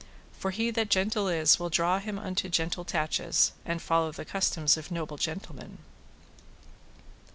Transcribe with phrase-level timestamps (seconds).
[0.31, 4.25] For he that gentle is will draw him unto gentle tatches, and to follow the
[4.25, 5.77] customs of noble gentlemen.